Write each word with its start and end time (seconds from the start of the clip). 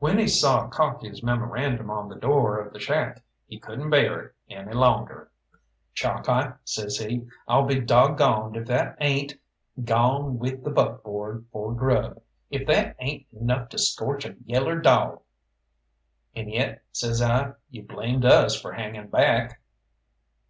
When 0.00 0.18
he 0.18 0.28
saw 0.28 0.68
Cocky's 0.68 1.22
memorandum 1.22 1.88
on 1.88 2.10
the 2.10 2.14
door 2.14 2.58
of 2.60 2.74
the 2.74 2.78
shack 2.78 3.22
he 3.46 3.58
couldn't 3.58 3.88
bear 3.88 4.20
it 4.20 4.34
any 4.50 4.74
longer. 4.74 5.30
"Chalkeye," 5.94 6.52
says 6.62 6.98
he, 6.98 7.26
"I'll 7.48 7.64
be 7.64 7.80
dog 7.80 8.18
goned 8.18 8.54
if 8.54 8.66
that 8.66 8.98
ain't 9.00 9.36
'Gawn 9.82 10.38
with 10.38 10.62
the 10.62 10.70
buckboard 10.70 11.46
for 11.50 11.72
grub.' 11.72 12.20
If 12.50 12.66
that 12.66 12.96
ain't 12.98 13.24
enough 13.32 13.70
to 13.70 13.78
scorch 13.78 14.26
a 14.26 14.36
yaller 14.44 14.78
dawg!" 14.78 15.22
"And 16.36 16.50
yet," 16.52 16.82
says 16.92 17.22
I, 17.22 17.54
"you 17.70 17.82
blamed 17.84 18.26
us 18.26 18.54
for 18.60 18.72
hanging 18.72 19.06
back!" 19.08 19.62